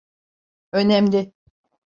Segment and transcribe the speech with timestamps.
[0.71, 1.33] Önemli.